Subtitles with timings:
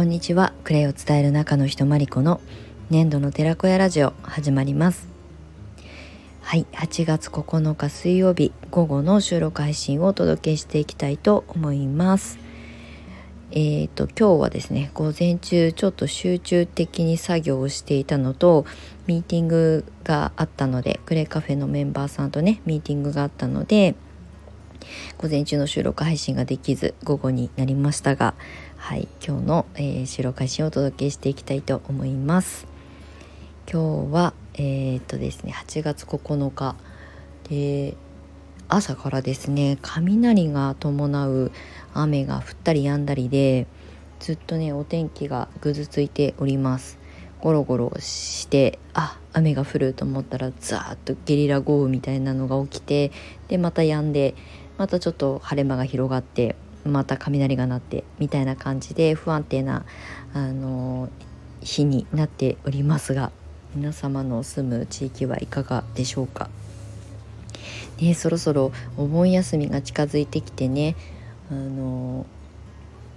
[0.00, 0.54] こんにちは。
[0.64, 2.40] クレイを伝える中の人まりこの
[2.88, 5.06] 粘土の寺子屋ラジオ始まります。
[6.40, 12.38] はい8月9日水曜日午後の収録配信をお届けしていきたいと思います。
[13.50, 18.64] えーと今日はですね午前中ちょっと集中的に作業をしていたのと
[19.06, 23.96] ミーティングがあったのでクレイカフェのメンバーさんとねミーティングがあったので
[25.18, 28.34] 午前中の収録配信ができず午後になりましたが
[28.76, 32.66] はい今日の、えー、収録配信をお届けしていきたいと思います。
[33.70, 36.74] 今日はえー、っとですね8月9日
[37.48, 37.96] で
[38.68, 41.52] 朝からですね雷が伴う
[41.94, 43.66] 雨が降ったり止んだりで
[44.18, 47.00] ずっとねお天気がぐずついております。
[47.40, 53.12] ゴロゴロしてあ雨が降ると思ったらザーッとゲリラ豪雨みたいなのが起きて
[53.48, 54.34] でまた止んで
[54.80, 59.84] またちょっと晴れ間が広がってまた雷が鳴ってみたいな感じで不安定な
[60.32, 61.10] あの
[61.60, 63.30] 日になっておりますが
[63.74, 66.48] 皆様の住む地域はいかがでしょうか？
[68.00, 70.96] ね、そろそろお盆休みが近づいてきてね
[71.50, 72.24] あの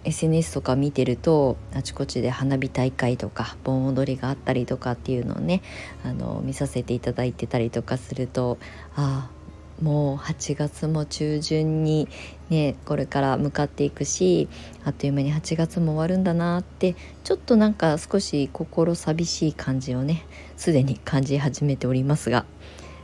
[0.03, 5.61] SNS とか見てるとあちこちで花火大会とか盆踊りがあったりとかっていうのをね
[6.03, 8.57] あの見させていただいてたりとかすると
[8.97, 9.32] ああ
[9.81, 12.07] もう8月も中旬に
[12.49, 14.47] ねこれから向かっていくし
[14.85, 20.25] あっという間に8月も終わるんだなってちょっとなんか少し心寂しい感じをね
[20.57, 22.45] すでに感じ始めておりますが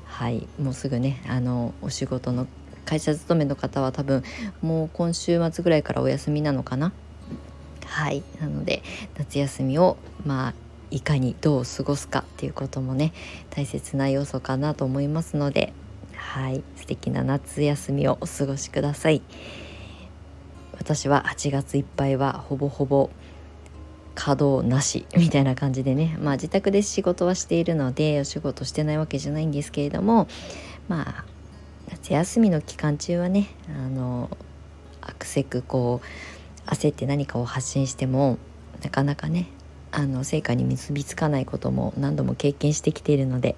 [0.05, 2.47] はいもうすぐねあのお仕事の
[2.85, 4.23] 会社勤めの方は多分
[4.61, 6.91] もう今週末ぐらいからお休みなのかな。
[7.85, 8.83] はいなので
[9.17, 10.53] 夏休みをまあ
[10.91, 13.13] いかにどう過ごすかっていうこともね
[13.49, 15.73] 大切な要素かなと思いますので
[16.19, 19.21] はい素敵な夏休みをお過ごしください。
[20.77, 23.09] 私は8月いっぱいはほぼほぼ
[24.15, 30.27] 稼働なしみたいな感じでねまあ自宅で仕事はしているのでお仕事してないわけじゃないんですけれども
[30.87, 31.25] まあ
[31.89, 34.29] 夏休みの期間中はねあの
[35.01, 38.37] アクセクこう焦って何かを発信しても
[38.83, 39.47] なかなかね
[39.91, 43.55] あの成果に結びつかないことも何度も経験してきているので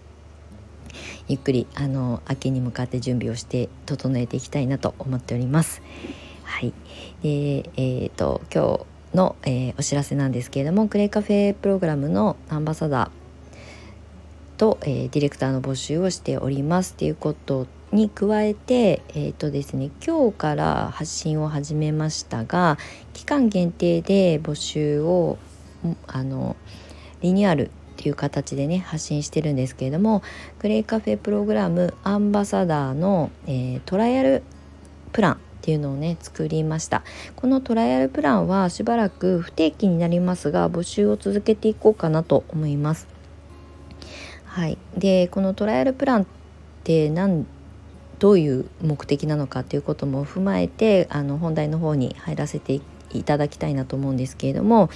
[1.28, 5.82] ゆっくりあの秋に向かって準備をして整えていきたいなと思っております。
[6.44, 6.74] はい、
[7.24, 13.10] でえーと、今日の、えー、お知らせなんですけれどもクレイカフェプログラムのアンバサダー
[14.58, 22.78] と、えー、ディレクターの募集をしておりますっていうことに加えて、えーとですね、今日から発信を始めましたが
[23.14, 25.38] 期間限定で募集を
[26.08, 26.56] あの
[27.22, 30.24] リニューアルっていう形でね発信してるんですけれども
[30.58, 34.42] クレイカフェプログラムアンバサダーの、えー、トライアル
[35.12, 37.04] プランっていうのをね作りました。
[37.36, 43.08] このトライアルプランはしばらく不定期になりますが募集を続けていこうかなと思います。
[44.46, 44.80] はい。
[44.98, 46.26] でこのトライアルプランっ
[46.84, 47.46] て何
[48.18, 52.82] どういう目的なのかということも踏まえてあの本題の方に入らせて
[53.12, 54.90] いただきたいなと思うんですけれども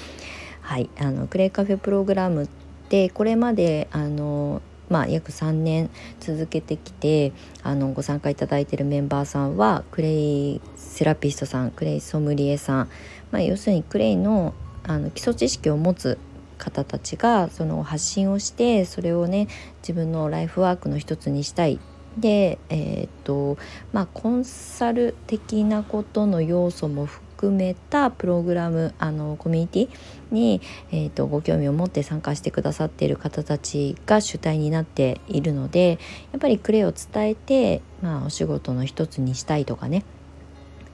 [0.65, 0.89] はい。
[0.97, 2.49] あのクレイカフェプログラム
[2.95, 5.89] でこれまであのまあ、約3年
[6.19, 7.33] 続けてきて
[7.63, 12.89] あのご参加いただいているメンバーさんはクレイセラピストさんクレイソムリエさん、
[13.31, 14.53] まあ、要するにクレイの
[14.83, 16.19] あの基礎知識を持つ
[16.59, 19.47] 方たちがその発信をしてそれをね
[19.81, 21.79] 自分のライフワークの一つにしたい。
[22.17, 23.57] でえー、っと
[23.91, 29.89] まあコンサル的なことの要素も含含めたプログラムあのコミュニティ
[30.31, 35.99] に、えーと、ご興味を持って参加してくださっている方たちが主体になっているので
[36.31, 40.03] やっぱりクレイを伝えて、まあ、お仕事の一つにしたいとかね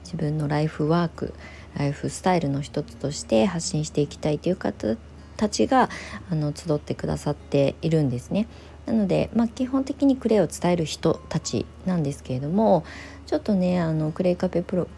[0.04, 1.34] 自分のライフワーク
[1.74, 4.96] ライフスタイルの一つとして発信していきたいという方
[5.36, 5.88] たちが
[6.30, 8.46] あの集ってくださっているんですね。
[8.86, 12.84] なので、まあ、基本的にクレイを伝える人たちなんですけれども
[13.26, 14.88] ちょっとねあのクレイカフェプロ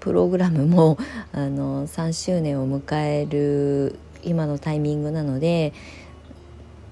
[0.00, 0.98] プログラムも
[1.32, 5.72] あの3周年を迎える今のタイミングなので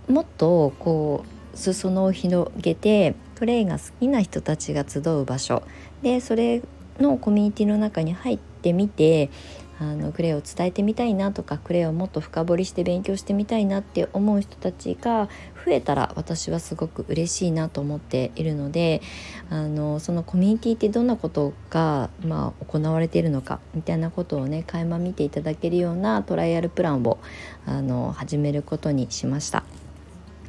[0.09, 1.25] もっとこ
[1.55, 5.63] う裾野を広げてプレイが好きな人たちが集う場所。
[6.03, 6.63] でそれ
[6.99, 9.31] のコミュニティの中に入ってみて
[9.81, 15.29] あのクレイを伝えてみたいなとかクレイをもっと深掘りして勉強してみたいなって思う人たちが
[15.65, 19.03] 増えたら私はすごく嬉しいなと思っているので
[19.51, 27.19] あのそのコミュニティってどんなことが、まあ、行われているのかみたいなことをね垣間見ていただけるようなトライアルプランを
[27.65, 29.63] あの始めることにしました。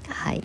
[0.07, 0.43] はい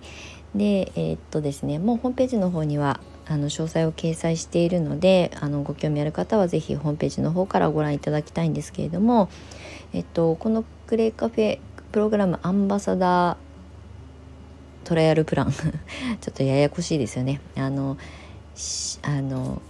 [0.54, 9.28] でえー、っとですねもうホームページの方にはあの詳細を掲載しているのであのご興味ある方は是非ホームページの方からご覧いただきたいんですけれども、
[9.92, 11.58] えっと、このクレイカフェ
[11.92, 13.36] プログラムアンバサダー
[14.84, 15.64] トライアルプラン ちょ
[16.30, 17.40] っとややこしいですよね。
[17.56, 17.96] あの
[19.02, 19.62] あの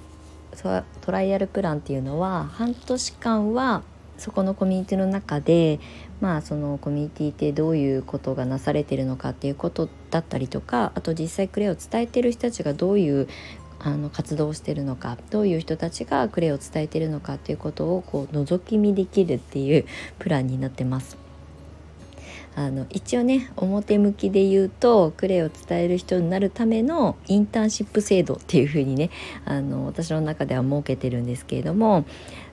[1.00, 3.82] トライアルプランっていうのは半年間は
[4.18, 5.80] そこのコミュニティの中で
[6.20, 13.28] まあそのコミュニティってどういうことがなされてるのかっていうことだったりとかあと実際クレイを伝えてる人たちがどういう
[13.80, 19.84] あの活動をしてるのかどういう人たちがクレイを伝えてるのかっていうことをこう覗き見できるっていう
[20.18, 21.18] プランになってます。
[22.56, 29.10] あの一応ね表向きで言うとクレイを伝える人になるためのインターンシップ制度っていう風にね
[29.44, 32.04] あの私の中では設けてるんですけれども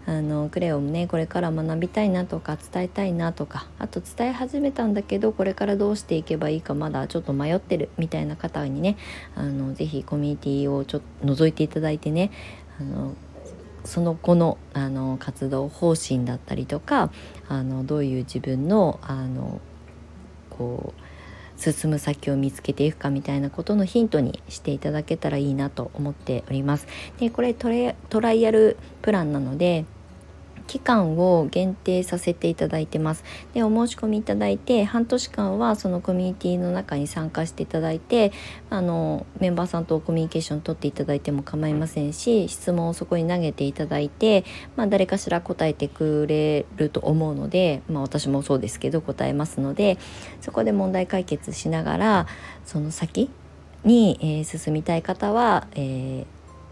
[0.06, 8.98] あのクレイをねこれから学びたいなとか伝えたいなとかあと伝え始めたんだけどこれからどうしていけばいいかまだちょっと迷ってるみたいな方にね
[9.36, 12.32] あのぜひコミュニティをちょっと覗いていただいてね
[12.80, 13.16] あの
[13.84, 17.12] その子のあの活動方針だったりとか
[17.48, 19.60] あのどういう自分のあの
[20.50, 21.02] こう
[21.62, 26.88] 進む先を見つけていくかみたいなことのヒントにしていただけたらいいなと思っております。
[27.20, 27.70] でこれト
[28.20, 29.86] ライアルプランなので
[30.72, 33.26] 期間を限定させていただいてます。
[33.54, 38.32] でお申し込みいただいて半年間はそのコミュニティの中に参加していただいて
[38.70, 44.46] あのメンバーさんとコミュニケーション取っていただいても構いませんし質問をそこに投げていただいて、
[44.78, 49.98] まあ、誰かしら答えてくれると思うので、まあ、私もそうですけど答えますので
[50.40, 52.28] そこで問題解決しながら
[52.64, 53.30] その先
[53.84, 56.26] に、えー、進みたい方は、えー、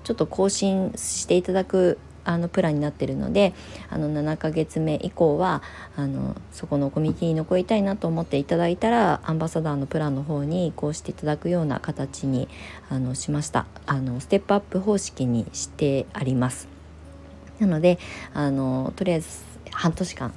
[0.05, 1.97] ちょっと更新していただく
[2.29, 3.53] あのプランになってるので
[3.89, 5.63] あの7ヶ月目以降は
[5.95, 12.47] あのそこのコミュニティに残りたいなと思っていただいたらアンバサダーのプランの方に移行していただくような形に
[12.89, 16.67] あのしましたあのステップアップ方式にしてあります
[17.57, 17.97] なので
[18.35, 19.29] あのとりあえず
[19.71, 20.33] 半年間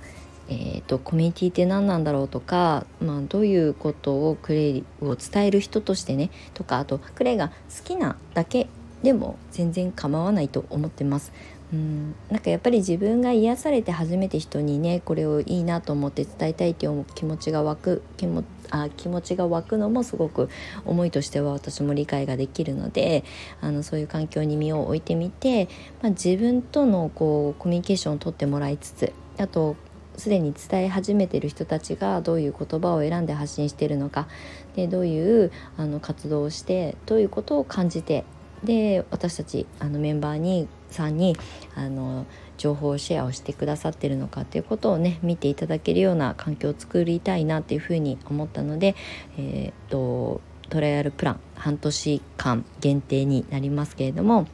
[0.48, 8.66] えーと、コミュニティって何なんだろうとか、まあ、どういうことをクレイを伝える人としてねとかあとクレイが好きなだけ
[9.02, 11.32] でも全然構わないと思ってます。
[11.72, 12.14] うん。
[12.30, 20.48] なんかやっぱり自分が癒されて初めて人にねこれをいいなと思って伝えたいっていう気持ちが湧く気もあ気持ちが湧くのもすごく
[20.84, 23.24] 思いとしては私も理解ができるので
[23.60, 25.68] あのそういう環境に身を置いてみて、
[26.02, 29.76] まあ、自分とのこうコミュニケーションをとってもらいつつあと
[30.16, 34.28] すでに伝え始めてる人たちがどういう言葉を選んで発信してるのか
[34.76, 38.24] でどういうあの活動をしてどういうことを感じて
[38.64, 41.36] で私たちあのメンバーにさんに
[41.74, 42.26] あの
[42.58, 48.94] 情報シェアをしてくださってるのかっていうことをね見ていただけるような環境を作りたいなっていうふうに思ったので、
[49.38, 54.46] えーと、トライアルプラン半年間限定になりますけれども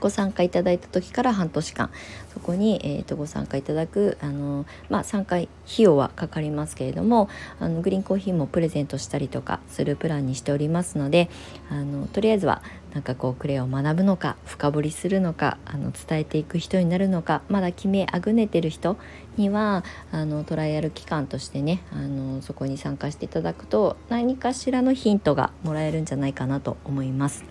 [0.00, 1.90] ご参加いただいた時から半年間
[2.32, 7.28] そこに、えーと、ご参加いただくあの、まあ、参加費用はかかりますけれども
[7.60, 11.28] あのグリーンコーヒーもプレゼントしたりとかするプランにしておりますので
[11.68, 12.62] あのとりあえずは
[12.92, 18.96] なんかこうクレアを学ぶのか深掘りするのかあの伝えていく人になるのかまだ決めあぐねてる人
[19.36, 27.44] にはあのトライアル期間としてねあのそこに参加していただくと何かしらのヒントがもらえるんじゃないかなと思います。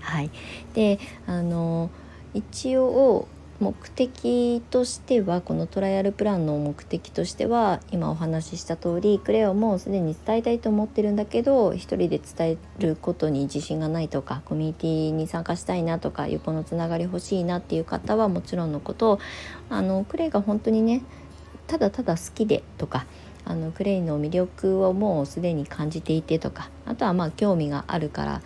[0.00, 0.30] はい、
[0.74, 1.90] であの
[2.32, 3.28] 一応
[3.60, 19.18] 目的としてはこのトライアルプランの目的としては今お話しした通りクレオもすでに伝えたいと思ってるんだけど一人で伝えることに自信がないとかコミュニティに参加したいなとか横のつながり欲しいなっていう方はもちろんのこと
[19.70, 21.02] あのクレイが本当にね
[21.66, 23.06] ただただ好きでとか
[23.44, 28.42] あのクレイの魅力をもうすでに感じていてとかあとはまあ興味があるから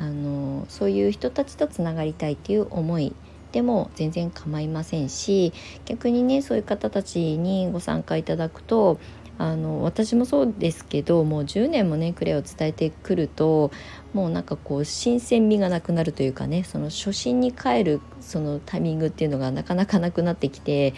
[0.00, 3.14] あのそういう人たちとつながりたいっていう思い
[3.56, 5.54] でも全然構いませんし
[5.86, 9.00] 逆にねそういう方たちにご参加いただくと
[9.38, 13.70] あの私もそうですけどもう10年もねクレアを伝えてくると
[14.12, 20.92] もうなんかこう新鮮味がなくなるというかねその初心に帰るそのタイミングっていうのがなかなかなくなってきて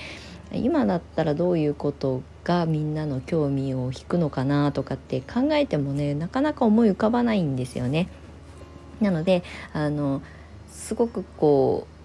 [0.53, 8.09] 今だったらどういうことがみんなの興味を引くのかなとかって考えてもねなかなか思い浮かばないんですよね。
[9.01, 10.23] なのであの
[10.69, 11.98] すごくこう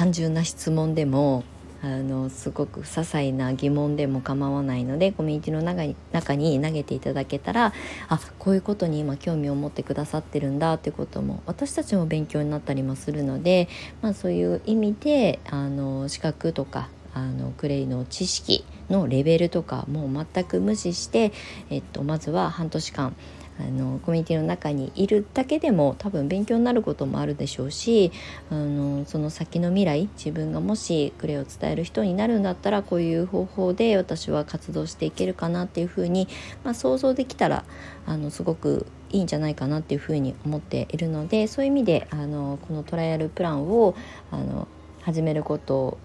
[0.00, 1.44] 単純な質問でも
[1.82, 7.74] あのすごく些細な疑問でも構わないのでコミュニティの中に中に投げていただけたら
[8.08, 13.68] あこういうことに今興味を持ってくださってるんだってことも私たちも勉強になったりもするので、
[14.00, 21.30] まあ、そういう意味であの資格とかあのクレイの知識のレベルとかもう全く無視して、
[21.68, 23.14] えっと、まずは半年間
[23.60, 28.10] あのコミュニティの中にいるだけでも多分勉強になることもあるでしょうし
[28.50, 36.28] あのその先の未来自分がもしクレイを伝える人になるんだったらこういう方法で私は活動していけるかなっていうふうに、
[36.64, 37.64] まあ、想像できたら
[38.06, 43.94] あのすごくいいんじゃないかなっていうふうに思っているのでそういう意味であのこのトライアルプランを
[44.30, 44.68] あの
[45.02, 45.98] 始めること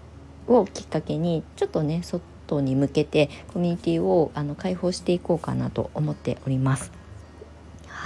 [0.48, 6.95] をきっかけにちょっとね外に向けてコミュニティをあの開放していこうかなと思っております。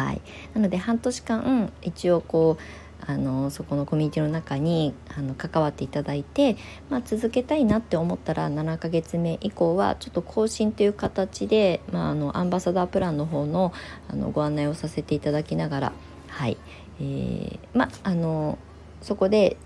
[0.01, 0.23] はい、
[0.55, 2.63] なので半年間一応こう
[3.07, 6.57] あのそこのコミュニティの中にあの関わっていただいて、
[6.91, 13.73] まあ、続けたいなって思ったら7ヶ月目以降はちょっと更新という形で、まあ、あのアンバサダープランの方の
[14.09, 15.93] あのご案内をさせていただきながら、
[16.29, 16.57] はい。
[17.01, 18.59] えー、まあの
[19.01, 19.57] そこで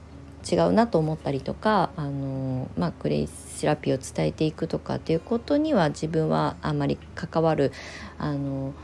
[0.49, 7.73] 違うなと思ったりとかあの、まあ、クレイセラピーを伝えていくとかっていうことには自分はあんまり関わる
[8.19, 8.75] あの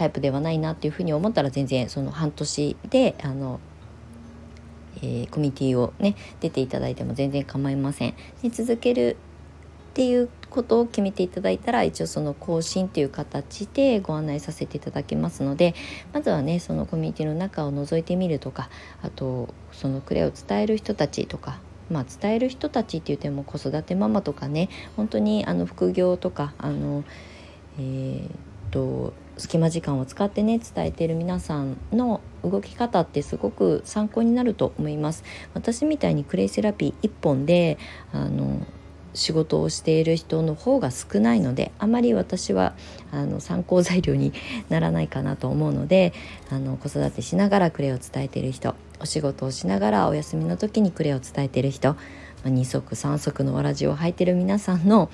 [0.00, 3.60] タイプではないなっていうふうに思ったら全然その半年であの、
[4.96, 8.14] えー、コミュニティをね出ていただいても全然構いません。
[8.42, 9.18] で続ける
[9.90, 15.74] っていうことを決めていただいたら一応その更新という形でご案内させていただきますので
[16.14, 18.70] まずはねそのコミュニティの中を覗いてみるとか
[19.02, 21.58] あとそのクレを伝える人たちとか
[21.90, 27.02] まあ、伝える人たちって言っても子育てママとかね本当にあの副業とかあの、
[27.80, 28.30] えー、
[28.70, 35.24] と隙間時間を使ってね伝えている皆さんの動き方ってすごく参考になると思います。
[35.54, 37.78] 私みたいにクレイセラピー1本で
[38.12, 38.66] あの
[39.14, 42.74] 仕事をしている人の方が少ないのであまり私は
[43.10, 44.32] あの参考材料に
[44.68, 46.12] ならないかなと思うので
[46.50, 51.94] あの子育てしながらクレイを伝えている人お仕事をしながらお休みの時にクレイを伝えている人、
[52.44, 55.10] ま、2足3足のわらじを履いている皆さんの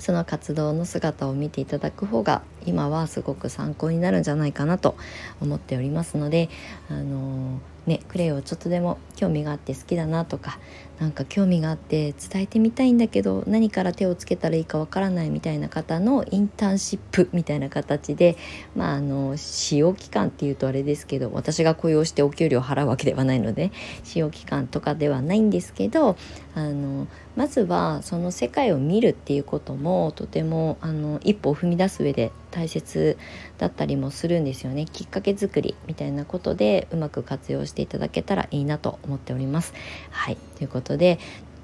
[0.00, 4.96] その活動の姿を見ていただく方が今はすごく参考になるんじゃないかなと
[5.40, 6.48] 思っておりますので
[6.88, 10.58] あのねクレイをちょっとでも興味があって好きだなとか
[11.00, 18.36] なんか興味があって伝えてみたいんだけど何から手をつけたらいいかわからないみたいな方のインターンシップみたいな形で
[18.76, 23.72] まああの使用期間っていうとあれですけど私が雇用してお給料を払うわけではないので
[24.04, 26.18] 使用期間とかではないんですけど
[26.54, 33.16] あのまずはその世界を見るっていうこともとてもあの一歩を踏み出す上で大切
[33.58, 39.72] だったりもするんですよねきっかけ作りみたいなことでうまく活用していただけたらいいなと思っております。
[40.10, 41.18] はいということで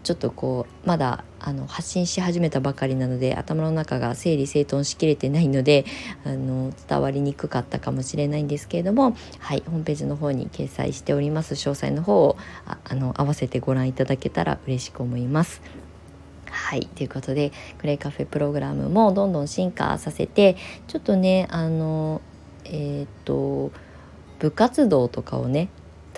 [0.06, 5.84] ちょっとこうまだあの発信し始めたばかりなので頭の中が整理整頓しきれてないので
[6.24, 15.60] あの伝わりにくかったかもしれないんですけれどもはいホームページの方に掲載しております詳細の方をああの合わせてご覧いただけたら嬉しく思います。
[16.66, 20.56] はいということでクレイカフェプログラムもどんどん進化させて
[20.88, 22.20] ちょっとねあの
[22.64, 23.70] えっ、と
[24.40, 25.68] 部活動とかをね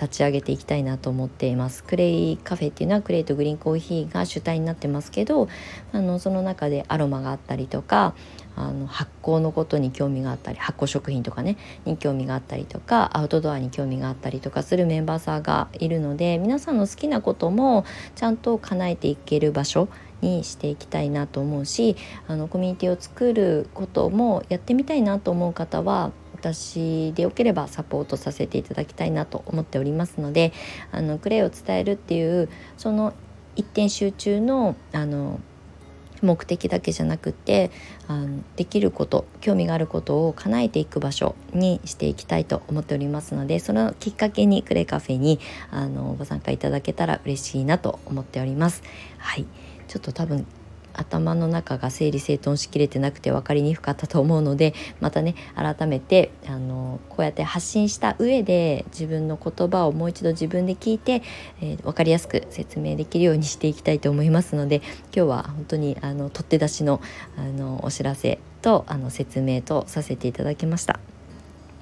[0.01, 1.83] 立ち上げていきたいなと思っています。
[1.83, 5.49] クレイカフェっていうのはクレイとグリーンコーヒーが主体になってますけど
[5.91, 8.15] あのその中でアロマがあったりとか
[8.55, 19.89] あの発酵のことに興味があったり発酵食品とかねに興味があったりとかアウトドアに興味があったりとかするメンバーさんがいるので皆さんの好きなこともちゃんと叶えていける場所
[20.21, 21.95] にしていきたいなと思うし
[22.27, 30.53] あのコミュニティを作ることもやってみたいなと思う方は私でよければサポートさせていただきたいなと思っておりますので
[30.91, 33.13] あのクレイを伝えるっていうその
[33.55, 35.39] 一点集中のあの
[36.21, 37.71] 目的だけじゃなくて
[38.07, 45.39] あのできること興味があることを叶えていく場所にしていきたいと思っておりますのでそのきっかけにクレイカフェに
[45.71, 48.83] あのご参加いただけたら嬉しいなと思っております。
[49.17, 49.45] はい
[49.89, 50.45] ちょっと多分
[50.93, 61.21] 頭の中が整理整頓しきれてなくて分かりにくかったと思うのでまたね改めてあのこうやって発信した上で自分の言葉をもう一度自分で聞いて、
[61.61, 64.77] えー、分かりやすく説明できるようにしていきたいと思いますので
[65.15, 67.01] 今日は本当にあの取って出しの
[67.37, 70.99] あのお知らせとあの説明とさせていただきました。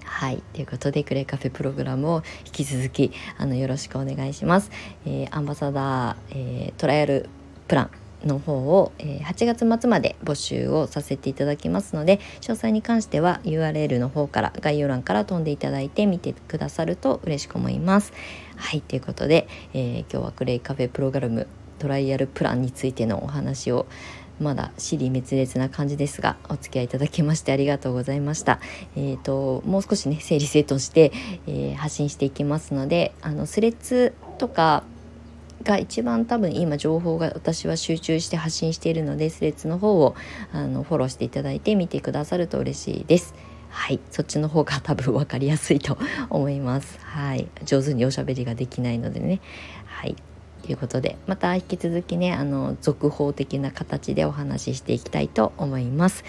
[0.03, 0.41] はい。
[0.53, 4.71] ということで、クレイカフェプログラムを引き続き、あの、よろしくお願いします。
[5.05, 7.29] えー、アンバサダー、えー、トライアル
[7.67, 7.91] プラン
[8.27, 18.13] の方を、え8月末まで募集をさせていただきますので詳細に関しては URL の方から概要欄から飛んでいただいて見てくださると嬉しく思います。
[18.55, 21.47] はいということで、えー、今日はクレイカフェプログラム
[21.79, 23.85] トライアルプランについてのお話を
[24.39, 28.59] まだ尻滅裂な感じですがお付き合いいただきましてありがとうございました。
[28.95, 31.11] えーと、もう少しね整理整頓して、
[31.47, 34.83] えー、発信していきますのであのスレッズとか
[35.63, 40.15] が一番多分今情報が私は集中して発信しているのでスレッズの方を
[40.51, 43.33] あのフォローしていただいて見てくださると嬉しいです。
[43.69, 43.99] はい。
[44.11, 45.97] そっちの方が多分分かりやすいと
[46.29, 46.99] 思います。
[47.01, 47.47] はい。
[47.65, 49.41] 上手におしゃべりができないのでね。
[49.85, 50.15] はい。
[50.63, 56.23] ということでまた引き続きねあの続報的な形でお話ししていきたいと思います。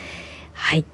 [0.53, 0.85] はい。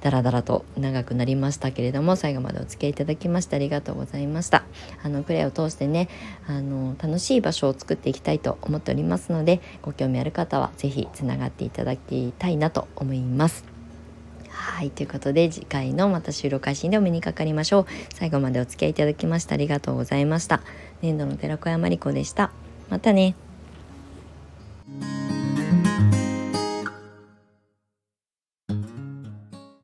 [0.00, 4.64] だらだらと長くなりましたけれども最後までお付き合いいただきましてありがとうございました。
[5.02, 6.08] あのクレアを通してね
[6.46, 13.64] あの楽しい場所を作っていきたいと思っておりますのでご興味ある方は是非つながっていただきたいなと思います。
[14.48, 17.86] はいということで次回のまた収録配信でお目にかかりましょう。
[18.14, 20.62] 最後までお付き合いいただきましてありがとうございました。
[21.02, 22.50] 粘土の寺子山理子でした。
[22.88, 23.34] またね。